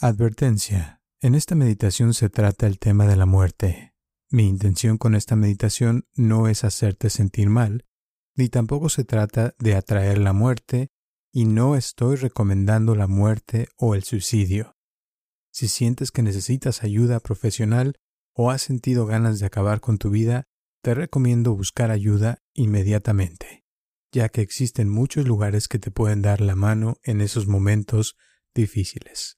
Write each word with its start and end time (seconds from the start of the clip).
Advertencia. 0.00 1.02
En 1.20 1.34
esta 1.34 1.56
meditación 1.56 2.14
se 2.14 2.30
trata 2.30 2.68
el 2.68 2.78
tema 2.78 3.08
de 3.08 3.16
la 3.16 3.26
muerte. 3.26 3.96
Mi 4.30 4.46
intención 4.46 4.96
con 4.96 5.16
esta 5.16 5.34
meditación 5.34 6.06
no 6.14 6.46
es 6.46 6.62
hacerte 6.62 7.10
sentir 7.10 7.48
mal, 7.48 7.84
ni 8.36 8.48
tampoco 8.48 8.90
se 8.90 9.02
trata 9.02 9.56
de 9.58 9.74
atraer 9.74 10.18
la 10.18 10.32
muerte, 10.32 10.92
y 11.32 11.46
no 11.46 11.74
estoy 11.74 12.14
recomendando 12.14 12.94
la 12.94 13.08
muerte 13.08 13.66
o 13.76 13.96
el 13.96 14.04
suicidio. 14.04 14.76
Si 15.50 15.66
sientes 15.66 16.12
que 16.12 16.22
necesitas 16.22 16.84
ayuda 16.84 17.18
profesional 17.18 17.98
o 18.32 18.52
has 18.52 18.62
sentido 18.62 19.04
ganas 19.04 19.40
de 19.40 19.46
acabar 19.46 19.80
con 19.80 19.98
tu 19.98 20.10
vida, 20.10 20.44
te 20.80 20.94
recomiendo 20.94 21.56
buscar 21.56 21.90
ayuda 21.90 22.40
inmediatamente, 22.54 23.64
ya 24.12 24.28
que 24.28 24.42
existen 24.42 24.88
muchos 24.88 25.26
lugares 25.26 25.66
que 25.66 25.80
te 25.80 25.90
pueden 25.90 26.22
dar 26.22 26.40
la 26.40 26.54
mano 26.54 26.98
en 27.02 27.20
esos 27.20 27.48
momentos 27.48 28.16
difíciles. 28.54 29.37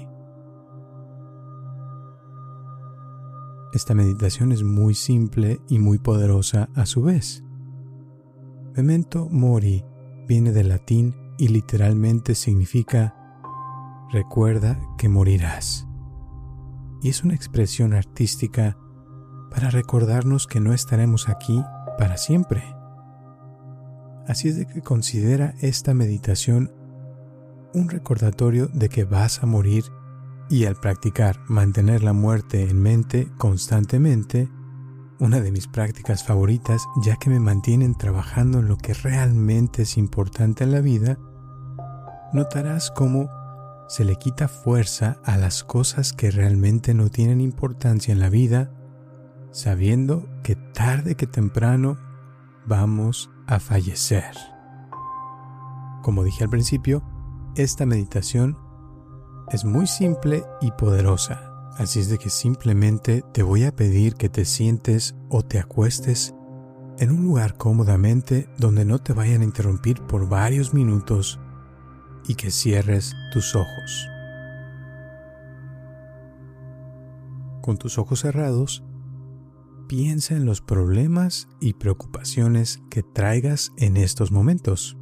Esta 3.73 3.93
meditación 3.93 4.51
es 4.51 4.63
muy 4.63 4.93
simple 4.93 5.61
y 5.69 5.79
muy 5.79 5.97
poderosa 5.97 6.69
a 6.75 6.85
su 6.85 7.03
vez. 7.03 7.43
Memento 8.75 9.29
mori 9.29 9.85
viene 10.27 10.51
del 10.51 10.69
latín 10.69 11.15
y 11.37 11.47
literalmente 11.47 12.35
significa 12.35 13.15
recuerda 14.11 14.79
que 14.97 15.07
morirás. 15.07 15.87
Y 17.01 17.09
es 17.09 17.23
una 17.23 17.33
expresión 17.33 17.93
artística 17.93 18.77
para 19.49 19.69
recordarnos 19.69 20.47
que 20.47 20.59
no 20.59 20.73
estaremos 20.73 21.29
aquí 21.29 21.63
para 21.97 22.17
siempre. 22.17 22.63
Así 24.27 24.49
es 24.49 24.57
de 24.57 24.67
que 24.67 24.81
considera 24.81 25.55
esta 25.61 25.93
meditación 25.93 26.73
un 27.73 27.89
recordatorio 27.89 28.67
de 28.67 28.89
que 28.89 29.05
vas 29.05 29.43
a 29.43 29.45
morir 29.45 29.85
y 30.51 30.65
al 30.65 30.75
practicar 30.75 31.39
mantener 31.47 32.03
la 32.03 32.11
muerte 32.11 32.69
en 32.69 32.81
mente 32.81 33.31
constantemente, 33.37 34.49
una 35.17 35.39
de 35.39 35.49
mis 35.49 35.67
prácticas 35.67 36.25
favoritas 36.25 36.85
ya 37.01 37.15
que 37.15 37.29
me 37.29 37.39
mantienen 37.39 37.97
trabajando 37.97 38.59
en 38.59 38.67
lo 38.67 38.75
que 38.75 38.93
realmente 38.93 39.83
es 39.83 39.97
importante 39.97 40.65
en 40.65 40.73
la 40.73 40.81
vida, 40.81 41.17
notarás 42.33 42.91
cómo 42.91 43.29
se 43.87 44.03
le 44.03 44.17
quita 44.17 44.49
fuerza 44.49 45.21
a 45.23 45.37
las 45.37 45.63
cosas 45.63 46.11
que 46.11 46.31
realmente 46.31 46.93
no 46.93 47.09
tienen 47.09 47.39
importancia 47.39 48.11
en 48.11 48.19
la 48.19 48.29
vida, 48.29 48.73
sabiendo 49.51 50.27
que 50.43 50.57
tarde 50.57 51.15
que 51.15 51.27
temprano 51.27 51.97
vamos 52.65 53.29
a 53.47 53.61
fallecer. 53.61 54.35
Como 56.03 56.25
dije 56.25 56.43
al 56.43 56.49
principio, 56.49 57.03
esta 57.55 57.85
meditación 57.85 58.57
es 59.51 59.65
muy 59.65 59.85
simple 59.85 60.45
y 60.61 60.71
poderosa, 60.71 61.51
así 61.77 61.99
es 61.99 62.09
de 62.09 62.17
que 62.17 62.29
simplemente 62.29 63.23
te 63.33 63.43
voy 63.43 63.65
a 63.65 63.75
pedir 63.75 64.15
que 64.15 64.29
te 64.29 64.45
sientes 64.45 65.15
o 65.29 65.43
te 65.43 65.59
acuestes 65.59 66.33
en 66.99 67.11
un 67.11 67.23
lugar 67.25 67.57
cómodamente 67.57 68.47
donde 68.57 68.85
no 68.85 68.99
te 68.99 69.11
vayan 69.11 69.41
a 69.41 69.45
interrumpir 69.45 70.01
por 70.03 70.29
varios 70.29 70.73
minutos 70.73 71.39
y 72.27 72.35
que 72.35 72.49
cierres 72.49 73.13
tus 73.33 73.55
ojos. 73.55 74.07
Con 77.61 77.77
tus 77.77 77.97
ojos 77.97 78.21
cerrados, 78.21 78.83
piensa 79.87 80.35
en 80.35 80.45
los 80.45 80.61
problemas 80.61 81.49
y 81.59 81.73
preocupaciones 81.73 82.81
que 82.89 83.03
traigas 83.03 83.71
en 83.77 83.97
estos 83.97 84.31
momentos. 84.31 84.97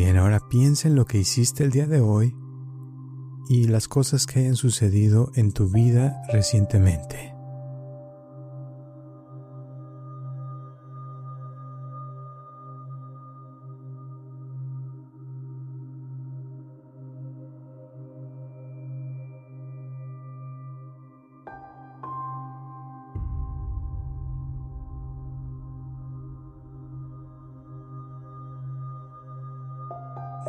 Bien, 0.00 0.16
ahora 0.16 0.40
piensa 0.48 0.88
en 0.88 0.94
lo 0.94 1.04
que 1.04 1.18
hiciste 1.18 1.62
el 1.62 1.70
día 1.70 1.86
de 1.86 2.00
hoy 2.00 2.34
y 3.50 3.64
las 3.64 3.86
cosas 3.86 4.24
que 4.24 4.40
hayan 4.40 4.56
sucedido 4.56 5.30
en 5.34 5.52
tu 5.52 5.68
vida 5.68 6.22
recientemente. 6.32 7.34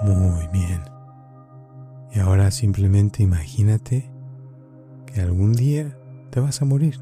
Muy 0.03 0.47
bien. 0.47 0.81
Y 2.13 2.19
ahora 2.19 2.52
simplemente 2.52 3.24
imagínate 3.24 4.12
que 5.06 5.22
algún 5.22 5.53
día 5.53 5.97
te 6.29 6.40
vas 6.40 6.62
a 6.62 6.66
morir. 6.66 7.00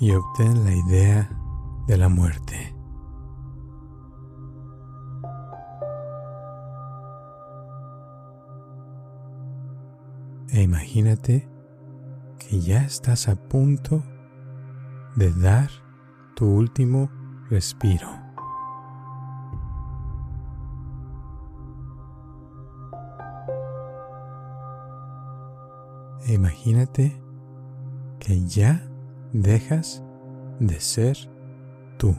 Y 0.00 0.10
obtén 0.12 0.64
la 0.64 0.72
idea 0.74 1.30
de 1.86 1.96
la 1.96 2.08
muerte. 2.08 2.74
E 10.48 10.62
imagínate 10.62 11.48
que 12.38 12.60
ya 12.60 12.82
estás 12.84 13.28
a 13.28 13.36
punto 13.36 13.98
de 13.98 14.15
dar 15.16 15.70
tu 16.34 16.46
último 16.46 17.10
respiro. 17.50 18.08
Imagínate 26.26 27.20
que 28.18 28.46
ya 28.46 28.82
dejas 29.32 30.02
de 30.58 30.80
ser 30.80 31.16
tú. 31.98 32.14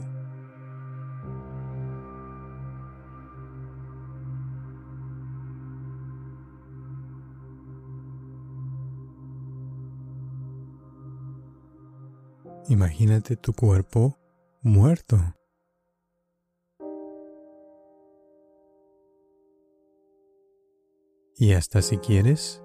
Imagínate 12.68 13.36
tu 13.36 13.54
cuerpo 13.54 14.18
muerto. 14.60 15.16
Y 21.34 21.52
hasta 21.52 21.80
si 21.80 21.96
quieres, 21.96 22.62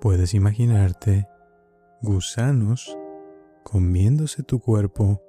puedes 0.00 0.34
imaginarte 0.34 1.26
gusanos 2.02 2.98
comiéndose 3.64 4.42
tu 4.42 4.60
cuerpo 4.60 5.22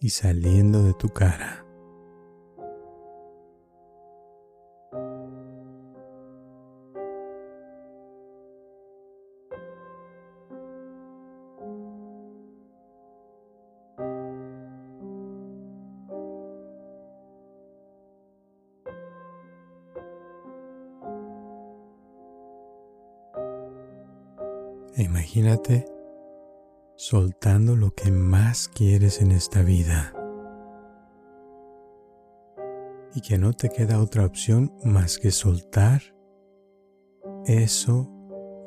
y 0.00 0.10
saliendo 0.10 0.82
de 0.82 0.94
tu 0.94 1.10
cara. 1.10 1.69
Soltando 27.10 27.74
lo 27.74 27.92
que 27.92 28.12
más 28.12 28.68
quieres 28.68 29.20
en 29.20 29.32
esta 29.32 29.62
vida. 29.62 30.14
y 33.12 33.22
que 33.22 33.36
no 33.36 33.52
te 33.52 33.68
queda 33.70 34.00
otra 34.00 34.24
opción 34.24 34.72
más 34.84 35.18
que 35.18 35.32
soltar 35.32 36.00
eso 37.44 38.08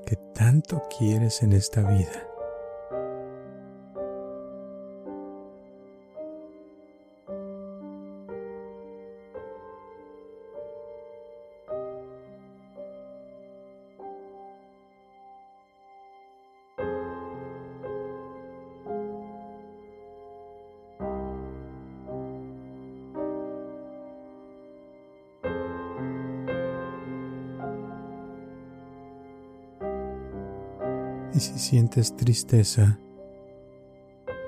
que 0.05 0.17
tanto 0.35 0.81
quieres 0.99 1.41
en 1.41 1.53
esta 1.53 1.83
vida. 1.83 2.32
Y 31.33 31.39
si 31.39 31.57
sientes 31.57 32.15
tristeza, 32.15 32.99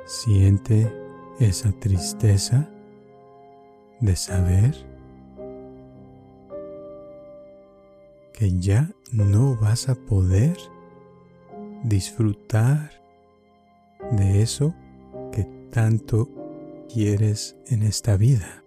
siente 0.05 0.91
esa 1.39 1.71
tristeza 1.71 2.69
de 4.01 4.15
saber 4.15 4.75
que 8.33 8.59
ya 8.59 8.91
no 9.11 9.55
vas 9.55 9.89
a 9.89 9.95
poder 9.95 10.57
disfrutar 11.83 12.91
de 14.11 14.41
eso 14.41 14.75
que 15.31 15.45
tanto 15.71 16.29
quieres 16.93 17.57
en 17.67 17.83
esta 17.83 18.17
vida. 18.17 18.64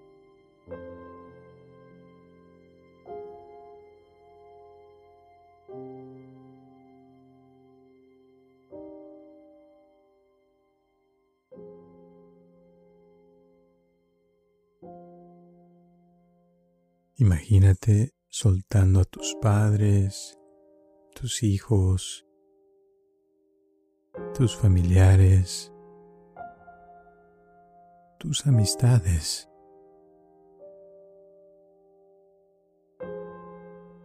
Imagínate 17.50 18.12
soltando 18.28 19.00
a 19.00 19.04
tus 19.04 19.34
padres, 19.40 20.38
tus 21.14 21.42
hijos, 21.42 22.26
tus 24.34 24.54
familiares, 24.54 25.72
tus 28.18 28.46
amistades. 28.46 29.48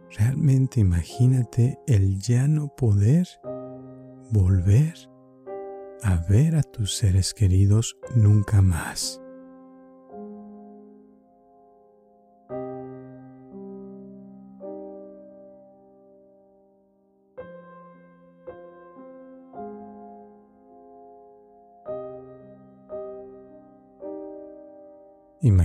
Realmente 0.08 0.80
imagínate 0.80 1.78
el 1.86 2.18
ya 2.20 2.48
no 2.48 2.74
poder 2.74 3.28
volver 4.32 4.94
a 6.02 6.16
ver 6.30 6.56
a 6.56 6.62
tus 6.62 6.96
seres 6.96 7.34
queridos 7.34 7.94
nunca 8.16 8.62
más. 8.62 9.20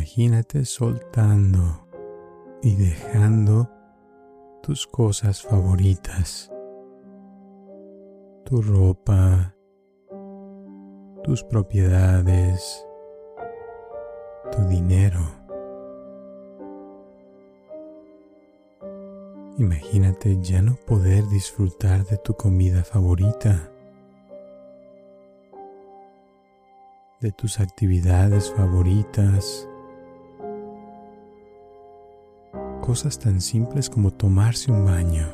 Imagínate 0.09 0.65
soltando 0.65 1.87
y 2.63 2.75
dejando 2.77 3.69
tus 4.63 4.87
cosas 4.87 5.43
favoritas, 5.43 6.51
tu 8.43 8.59
ropa, 8.63 9.53
tus 11.23 11.43
propiedades, 11.43 12.83
tu 14.51 14.63
dinero. 14.63 15.21
Imagínate 19.59 20.39
ya 20.41 20.63
no 20.63 20.75
poder 20.87 21.27
disfrutar 21.27 22.03
de 22.05 22.17
tu 22.17 22.33
comida 22.33 22.83
favorita, 22.83 23.71
de 27.21 27.31
tus 27.31 27.59
actividades 27.59 28.51
favoritas, 28.51 29.69
cosas 32.89 33.19
tan 33.19 33.39
simples 33.39 33.87
como 33.87 34.09
tomarse 34.09 34.71
un 34.71 34.83
baño. 34.83 35.27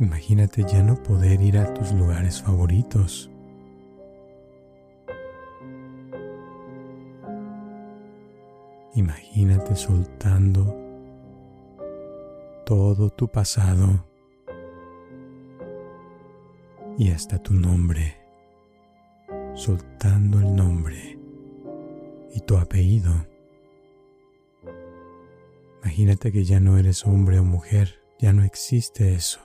Imagínate 0.00 0.64
ya 0.66 0.82
no 0.82 0.94
poder 0.94 1.42
ir 1.42 1.58
a 1.58 1.74
tus 1.74 1.92
lugares 1.92 2.40
favoritos. 2.40 3.30
Imagínate 8.94 9.76
soltando 9.76 10.74
todo 12.64 13.10
tu 13.10 13.28
pasado 13.28 14.06
y 16.96 17.10
hasta 17.10 17.38
tu 17.42 17.52
nombre, 17.52 18.16
soltando 19.54 20.38
el 20.38 20.56
nombre 20.56 21.25
y 22.36 22.40
tu 22.40 22.58
apellido. 22.58 23.26
Imagínate 25.82 26.30
que 26.30 26.44
ya 26.44 26.60
no 26.60 26.76
eres 26.76 27.06
hombre 27.06 27.38
o 27.38 27.44
mujer, 27.44 28.02
ya 28.18 28.34
no 28.34 28.44
existe 28.44 29.14
eso. 29.14 29.40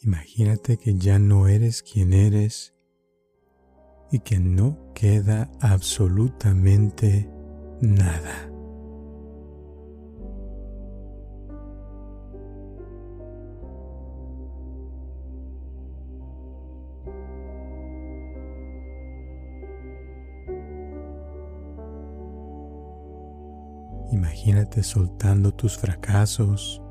Imagínate 0.00 0.78
que 0.78 0.94
ya 0.96 1.18
no 1.18 1.48
eres 1.48 1.82
quien 1.82 2.14
eres 2.14 2.74
y 4.10 4.20
que 4.20 4.38
no 4.38 4.78
queda 4.94 5.50
absolutamente 5.60 7.28
nada. 7.82 8.57
Imagínate 24.48 24.82
soltando 24.82 25.52
tus 25.52 25.76
fracasos. 25.76 26.82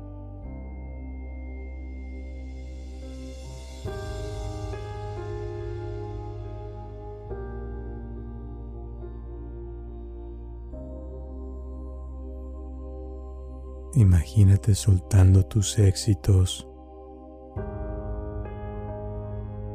Imagínate 13.96 14.76
soltando 14.76 15.44
tus 15.44 15.80
éxitos 15.80 16.64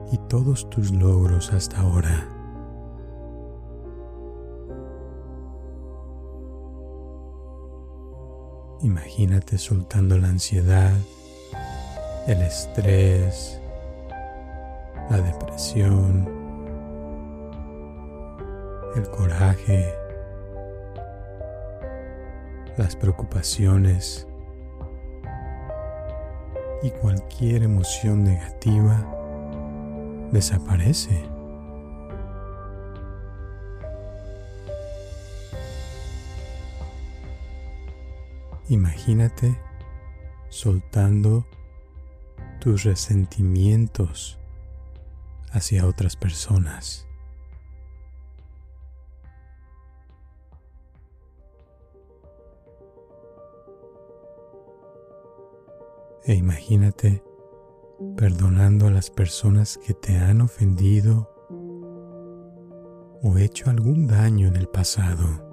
y 0.09 0.17
todos 0.29 0.69
tus 0.69 0.93
logros 0.93 1.51
hasta 1.51 1.81
ahora. 1.81 2.32
Imagínate 8.83 9.57
soltando 9.57 10.17
la 10.17 10.27
ansiedad, 10.27 10.91
el 12.27 12.41
estrés, 12.41 13.61
la 15.09 15.21
depresión, 15.21 16.27
el 18.93 19.09
coraje, 19.09 19.89
las 22.75 22.97
preocupaciones 22.97 24.27
y 26.81 26.89
cualquier 26.89 27.63
emoción 27.63 28.25
negativa 28.25 29.01
desaparece. 30.33 31.32
Imagínate 38.73 39.55
soltando 40.49 41.45
tus 42.59 42.83
resentimientos 42.85 44.39
hacia 45.51 45.85
otras 45.85 46.15
personas. 46.15 47.07
E 56.25 56.33
imagínate 56.33 57.23
perdonando 58.17 58.87
a 58.87 58.89
las 58.89 59.11
personas 59.11 59.77
que 59.85 59.93
te 59.93 60.17
han 60.17 60.41
ofendido 60.41 61.29
o 63.21 63.37
hecho 63.37 63.69
algún 63.69 64.07
daño 64.07 64.47
en 64.47 64.55
el 64.55 64.67
pasado. 64.67 65.52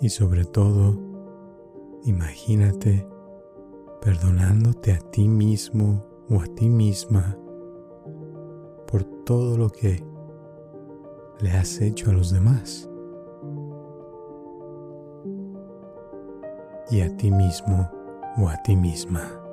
Y 0.00 0.10
sobre 0.10 0.44
todo, 0.44 0.98
imagínate 2.04 3.06
perdonándote 4.00 4.92
a 4.92 4.98
ti 4.98 5.26
mismo 5.26 6.04
o 6.30 6.40
a 6.40 6.46
ti 6.54 6.68
misma 6.68 7.36
por 8.86 9.04
todo 9.24 9.56
lo 9.56 9.70
que 9.70 10.04
le 11.40 11.50
has 11.50 11.80
hecho 11.80 12.10
a 12.10 12.12
los 12.12 12.30
demás. 12.30 12.88
Y 16.90 17.00
a 17.00 17.16
ti 17.16 17.30
mismo 17.30 17.90
o 18.38 18.48
a 18.48 18.62
ti 18.62 18.76
misma. 18.76 19.45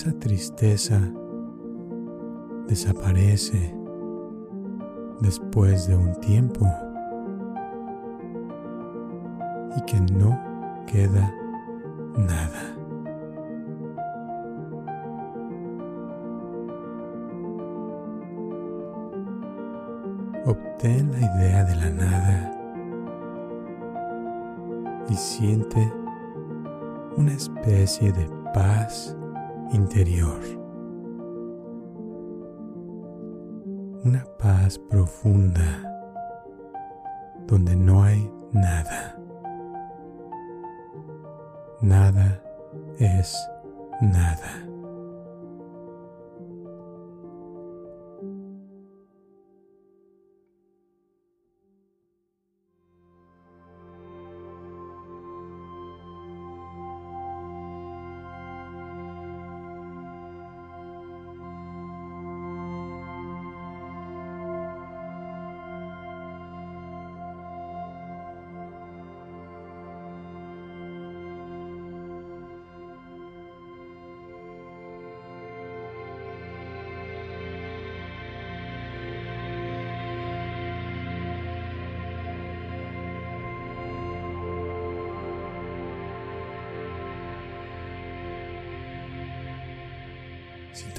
Esa 0.00 0.18
tristeza 0.18 0.98
desaparece 2.66 3.76
después 5.20 5.88
de 5.88 5.94
un 5.94 6.18
tiempo 6.20 6.66
y 9.76 9.82
que 9.82 10.00
no 10.14 10.40
queda 10.86 11.34
nada. 12.16 12.76
Obtén 20.46 21.12
la 21.12 21.18
idea 21.18 21.64
de 21.64 21.76
la 21.76 21.90
nada 21.90 22.58
y 25.10 25.14
siente 25.14 25.92
una 27.18 27.34
especie 27.34 28.12
de 28.12 28.26
paz 28.54 29.14
interior. 29.72 30.40
Una 34.04 34.24
paz 34.38 34.78
profunda 34.78 35.62
donde 37.46 37.76
no 37.76 38.02
hay 38.02 38.30
nada. 38.52 39.16
Nada 41.80 42.09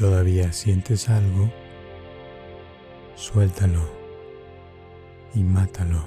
todavía 0.02 0.52
sientes 0.52 1.10
algo, 1.10 1.52
suéltalo 3.14 3.88
y 5.36 5.44
mátalo. 5.44 6.04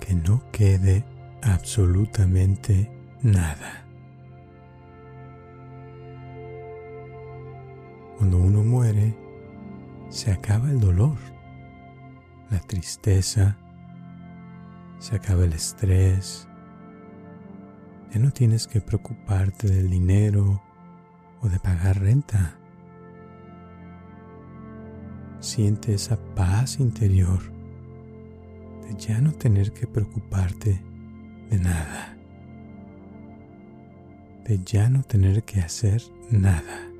Que 0.00 0.12
no 0.12 0.42
quede 0.50 1.04
absolutamente 1.40 2.90
nada. 3.22 3.86
Cuando 8.18 8.38
uno 8.38 8.64
muere, 8.64 9.16
se 10.08 10.32
acaba 10.32 10.70
el 10.70 10.80
dolor, 10.80 11.16
la 12.50 12.58
tristeza, 12.58 13.56
se 14.98 15.14
acaba 15.14 15.44
el 15.44 15.52
estrés. 15.52 16.48
Ya 18.12 18.18
no 18.18 18.32
tienes 18.32 18.66
que 18.66 18.80
preocuparte 18.80 19.68
del 19.68 19.90
dinero 19.90 20.63
de 21.48 21.58
pagar 21.58 22.00
renta. 22.00 22.58
Siente 25.40 25.94
esa 25.94 26.16
paz 26.34 26.80
interior 26.80 27.40
de 28.82 28.96
ya 28.96 29.20
no 29.20 29.32
tener 29.32 29.72
que 29.72 29.86
preocuparte 29.86 30.82
de 31.50 31.58
nada, 31.58 32.16
de 34.44 34.60
ya 34.64 34.88
no 34.88 35.02
tener 35.02 35.44
que 35.44 35.60
hacer 35.60 36.02
nada. 36.30 36.90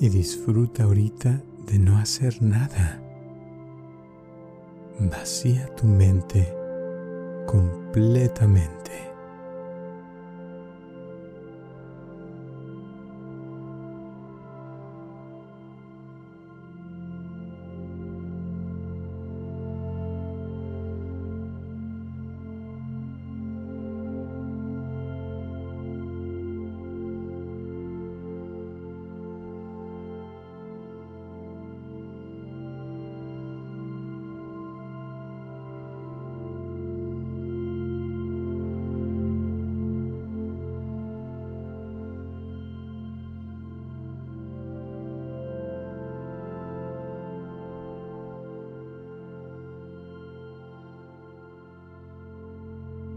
Y 0.00 0.08
disfruta 0.08 0.84
ahorita 0.84 1.42
de 1.66 1.78
no 1.78 1.96
hacer 1.96 2.42
nada. 2.42 3.00
Vacía 4.98 5.66
tu 5.76 5.86
mente 5.86 6.52
completamente. 7.46 9.11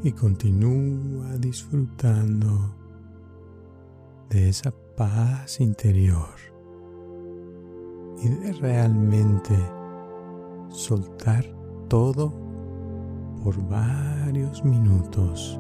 Y 0.06 0.12
continúa 0.12 1.36
disfrutando 1.40 2.76
de 4.30 4.50
esa 4.50 4.72
paz 4.96 5.60
interior 5.60 6.30
y 8.22 8.30
de 8.30 8.54
realmente 8.54 9.56
soltar 10.70 11.44
todo 11.88 12.32
por 13.44 13.58
varios 13.68 14.64
minutos. 14.64 15.60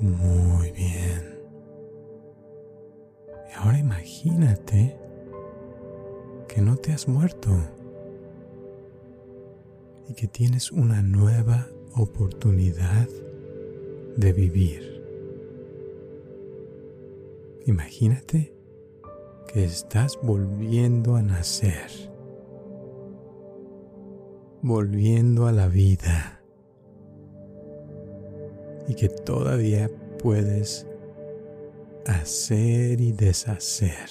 Muy 0.00 0.72
bien. 0.72 1.38
Y 3.48 3.52
ahora 3.54 3.78
imagínate 3.78 4.96
que 6.48 6.62
no 6.62 6.76
te 6.76 6.92
has 6.92 7.06
muerto 7.06 7.50
y 10.08 10.14
que 10.14 10.26
tienes 10.26 10.72
una 10.72 11.02
nueva 11.02 11.68
oportunidad 11.94 13.08
de 14.16 14.32
vivir. 14.32 15.04
Imagínate 17.66 18.54
que 19.52 19.64
estás 19.64 20.18
volviendo 20.22 21.16
a 21.16 21.22
nacer, 21.22 21.90
volviendo 24.62 25.46
a 25.46 25.52
la 25.52 25.68
vida 25.68 26.39
y 28.90 28.94
que 28.94 29.08
todavía 29.08 29.88
puedes 30.18 30.84
hacer 32.06 33.00
y 33.00 33.12
deshacer. 33.12 34.10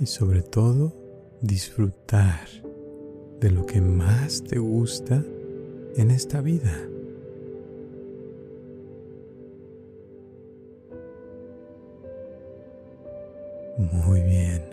Y 0.00 0.06
sobre 0.06 0.40
todo 0.40 0.94
disfrutar 1.42 2.48
de 3.38 3.50
lo 3.50 3.66
que 3.66 3.82
más 3.82 4.42
te 4.44 4.58
gusta 4.58 5.22
en 5.94 6.10
esta 6.10 6.40
vida. 6.40 6.88
Muy 13.76 14.22
bien. 14.22 14.64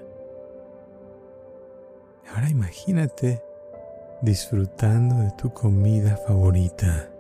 Ahora 2.29 2.49
imagínate 2.49 3.46
disfrutando 4.21 5.15
de 5.23 5.31
tu 5.31 5.53
comida 5.53 6.17
favorita. 6.17 7.11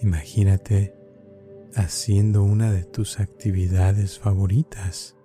Imagínate 0.00 0.94
haciendo 1.74 2.42
una 2.42 2.72
de 2.72 2.84
tus 2.84 3.20
actividades 3.20 4.18
favoritas. 4.18 5.16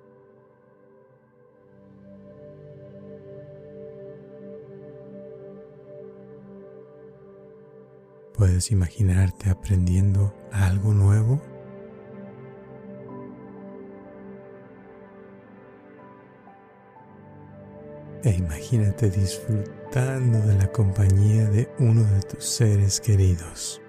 ¿Puedes 8.33 8.69
imaginarte 8.71 9.49
aprendiendo 9.49 10.33
algo 10.51 10.93
nuevo? 10.93 11.41
E 18.25 18.31
imagínate 18.31 19.11
disfrutando 19.11 20.39
de 20.47 20.55
la 20.55 20.65
compañía 20.71 21.47
de 21.47 21.69
uno 21.77 22.01
de 22.01 22.21
tus 22.21 22.43
seres 22.43 22.99
queridos. 22.99 23.79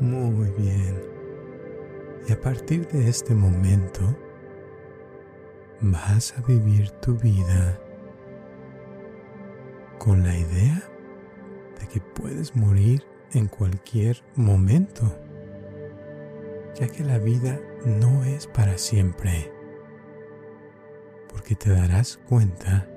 Muy 0.00 0.50
bien. 0.58 1.00
Y 2.26 2.32
a 2.32 2.40
partir 2.40 2.88
de 2.88 3.08
este 3.08 3.36
momento, 3.36 4.16
vas 5.80 6.34
a 6.36 6.42
vivir 6.42 6.90
tu 6.90 7.14
vida 7.14 7.80
con 10.00 10.24
la 10.24 10.36
idea 10.36 10.82
de 11.78 11.86
que 11.86 12.00
puedes 12.00 12.56
morir 12.56 13.04
en 13.32 13.46
cualquier 13.46 14.22
momento, 14.34 15.04
ya 16.74 16.88
que 16.88 17.04
la 17.04 17.18
vida 17.18 17.60
no 17.84 18.24
es 18.24 18.46
para 18.46 18.76
siempre, 18.78 19.52
porque 21.32 21.54
te 21.54 21.70
darás 21.70 22.18
cuenta 22.28 22.88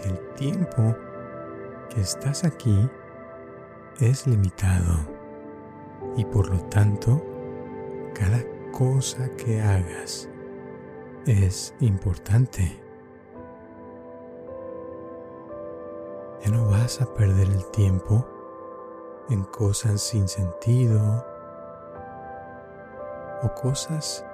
que 0.00 0.08
el 0.08 0.18
tiempo 0.34 0.96
que 1.90 2.00
estás 2.00 2.44
aquí 2.44 2.88
es 4.00 4.26
limitado 4.26 5.08
y 6.16 6.24
por 6.24 6.48
lo 6.48 6.60
tanto 6.64 7.22
cada 8.14 8.42
cosa 8.72 9.28
que 9.36 9.60
hagas 9.60 10.28
es 11.26 11.74
importante. 11.80 12.80
Ya 16.44 16.50
no 16.50 16.66
vas 16.66 17.00
a 17.00 17.14
perder 17.14 17.48
el 17.48 17.64
tiempo 17.70 18.33
en 19.30 19.44
cosas 19.44 20.02
sin 20.02 20.28
sentido 20.28 21.24
o 23.42 23.54
cosas 23.54 24.24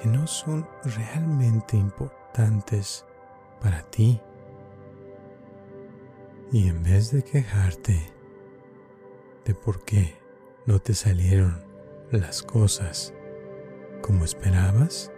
que 0.00 0.08
no 0.08 0.26
son 0.26 0.66
realmente 0.84 1.76
importantes 1.76 3.04
para 3.60 3.82
ti. 3.82 4.20
Y 6.52 6.68
en 6.68 6.82
vez 6.82 7.10
de 7.10 7.22
quejarte 7.22 8.12
de 9.44 9.54
por 9.54 9.84
qué 9.84 10.16
no 10.66 10.78
te 10.78 10.94
salieron 10.94 11.64
las 12.10 12.42
cosas 12.42 13.12
como 14.02 14.24
esperabas, 14.24 15.10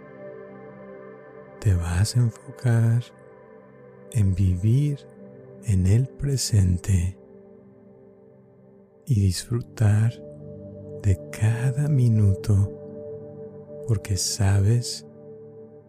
te 1.59 1.75
vas 1.75 2.15
a 2.15 2.19
enfocar 2.19 3.03
en 4.11 4.33
vivir 4.33 5.05
en 5.65 5.85
el 5.85 6.07
presente 6.07 7.17
y 9.07 9.21
disfrutar 9.21 10.21
de 11.01 11.17
cada 11.31 11.87
minuto 11.87 12.73
porque 13.87 14.17
sabes 14.17 15.07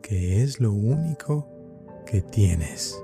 que 0.00 0.40
es 0.42 0.60
lo 0.60 0.72
único 0.72 1.48
que 2.06 2.22
tienes. 2.22 3.02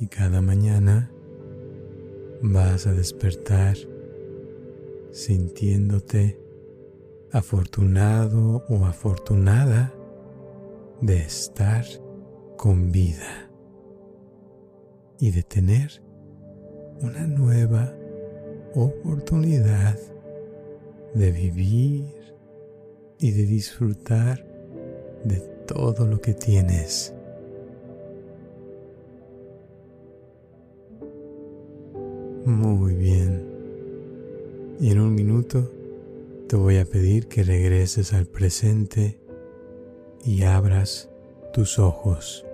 Y 0.00 0.08
cada 0.08 0.42
mañana 0.42 1.12
vas 2.42 2.88
a 2.88 2.92
despertar 2.92 3.76
sintiéndote 5.12 6.38
afortunado 7.30 8.64
o 8.68 8.84
afortunada 8.84 9.94
de 11.00 11.18
estar 11.18 11.84
con 12.56 12.90
vida 12.90 13.45
y 15.18 15.30
de 15.30 15.42
tener 15.42 16.02
una 17.00 17.26
nueva 17.26 17.92
oportunidad 18.74 19.98
de 21.14 21.32
vivir 21.32 22.04
y 23.18 23.30
de 23.32 23.46
disfrutar 23.46 24.44
de 25.24 25.40
todo 25.66 26.06
lo 26.06 26.20
que 26.20 26.34
tienes. 26.34 27.14
Muy 32.44 32.94
bien. 32.94 33.44
Y 34.78 34.90
en 34.92 35.00
un 35.00 35.14
minuto 35.14 35.72
te 36.48 36.54
voy 36.54 36.76
a 36.76 36.84
pedir 36.84 37.26
que 37.26 37.42
regreses 37.42 38.12
al 38.12 38.26
presente 38.26 39.18
y 40.24 40.42
abras 40.42 41.10
tus 41.52 41.78
ojos. 41.78 42.45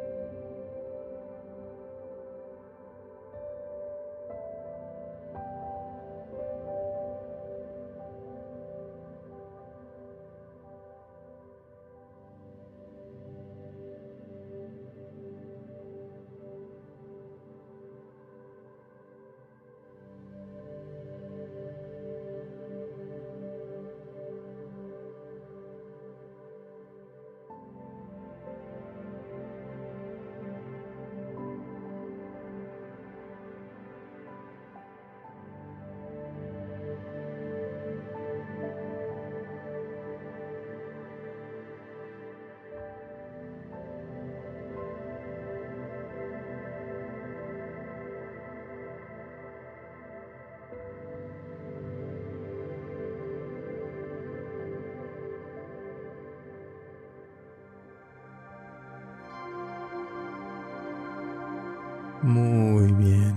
Muy 62.22 62.92
bien. 62.92 63.34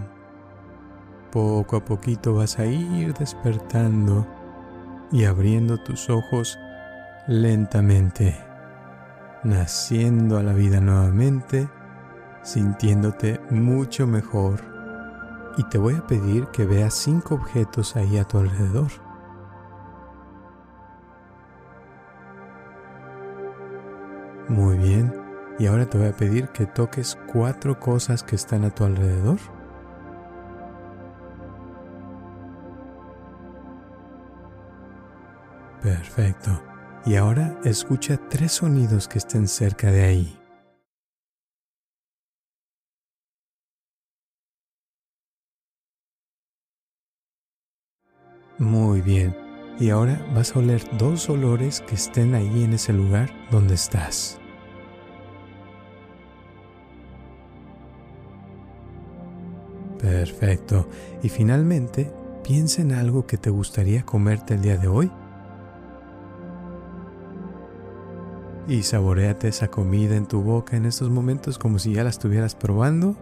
Poco 1.31 1.77
a 1.77 1.83
poquito 1.83 2.35
vas 2.35 2.59
a 2.59 2.65
ir 2.65 3.15
despertando 3.15 4.27
y 5.11 5.25
abriendo 5.25 5.77
tus 5.77 6.09
ojos 6.09 6.59
lentamente, 7.27 8.37
naciendo 9.43 10.37
a 10.37 10.43
la 10.43 10.53
vida 10.53 10.79
nuevamente, 10.81 11.67
sintiéndote 12.43 13.41
mucho 13.49 14.05
mejor. 14.05 14.61
Y 15.57 15.63
te 15.63 15.79
voy 15.79 15.95
a 15.95 16.05
pedir 16.05 16.45
que 16.47 16.65
veas 16.65 16.93
cinco 16.93 17.35
objetos 17.35 17.95
ahí 17.95 18.19
a 18.19 18.25
tu 18.25 18.37
alrededor. 18.37 19.04
Ahora 25.75 25.89
te 25.89 25.97
voy 25.97 26.07
a 26.07 26.15
pedir 26.15 26.47
que 26.49 26.65
toques 26.65 27.17
cuatro 27.33 27.77
cosas 27.79 28.23
que 28.23 28.37
están 28.37 28.63
a 28.63 28.69
tu 28.69 28.85
alrededor. 28.85 29.37
Perfecto. 35.81 36.63
Y 37.05 37.15
ahora 37.15 37.59
escucha 37.65 38.17
tres 38.29 38.53
sonidos 38.53 39.09
que 39.09 39.17
estén 39.17 39.49
cerca 39.49 39.91
de 39.91 40.03
ahí. 40.03 40.39
Muy 48.57 49.01
bien. 49.01 49.35
Y 49.77 49.89
ahora 49.89 50.25
vas 50.33 50.55
a 50.55 50.59
oler 50.59 50.81
dos 50.97 51.29
olores 51.29 51.81
que 51.81 51.95
estén 51.95 52.33
ahí 52.33 52.63
en 52.63 52.73
ese 52.73 52.93
lugar 52.93 53.29
donde 53.51 53.75
estás. 53.75 54.39
Perfecto. 60.05 60.87
Y 61.23 61.29
finalmente, 61.29 62.13
piensa 62.43 62.83
en 62.83 62.91
algo 62.91 63.25
que 63.25 63.37
te 63.37 63.49
gustaría 63.49 64.05
comerte 64.05 64.53
el 64.53 64.61
día 64.61 64.77
de 64.77 64.87
hoy 64.87 65.11
y 68.67 68.83
saboreate 68.83 69.47
esa 69.47 69.69
comida 69.69 70.15
en 70.15 70.27
tu 70.27 70.41
boca 70.43 70.77
en 70.77 70.85
estos 70.85 71.09
momentos 71.09 71.57
como 71.57 71.79
si 71.79 71.93
ya 71.93 72.03
la 72.03 72.11
estuvieras 72.11 72.53
probando. 72.53 73.15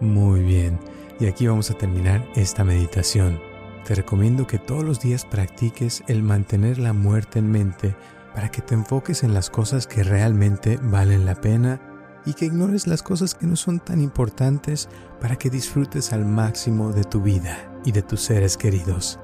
Muy 0.00 0.42
bien, 0.42 0.78
y 1.20 1.26
aquí 1.26 1.46
vamos 1.46 1.70
a 1.70 1.74
terminar 1.74 2.26
esta 2.36 2.64
meditación. 2.64 3.38
Te 3.86 3.94
recomiendo 3.94 4.46
que 4.46 4.58
todos 4.58 4.82
los 4.82 5.00
días 5.00 5.26
practiques 5.26 6.02
el 6.08 6.22
mantener 6.22 6.78
la 6.78 6.94
muerte 6.94 7.38
en 7.38 7.50
mente 7.50 7.94
para 8.34 8.50
que 8.50 8.62
te 8.62 8.72
enfoques 8.72 9.24
en 9.24 9.34
las 9.34 9.50
cosas 9.50 9.86
que 9.86 10.02
realmente 10.02 10.78
valen 10.82 11.26
la 11.26 11.34
pena 11.34 11.95
y 12.26 12.34
que 12.34 12.44
ignores 12.44 12.86
las 12.86 13.02
cosas 13.02 13.34
que 13.34 13.46
no 13.46 13.56
son 13.56 13.80
tan 13.80 14.02
importantes 14.02 14.88
para 15.20 15.36
que 15.36 15.48
disfrutes 15.48 16.12
al 16.12 16.26
máximo 16.26 16.92
de 16.92 17.04
tu 17.04 17.22
vida 17.22 17.72
y 17.84 17.92
de 17.92 18.02
tus 18.02 18.20
seres 18.20 18.58
queridos. 18.58 19.18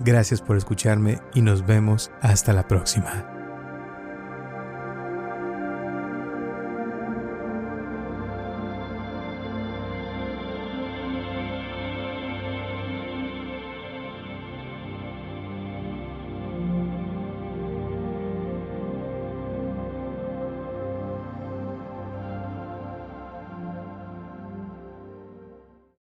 Gracias 0.00 0.40
por 0.40 0.56
escucharme 0.56 1.20
y 1.34 1.42
nos 1.42 1.66
vemos 1.66 2.10
hasta 2.20 2.52
la 2.52 2.68
próxima. 2.68 3.33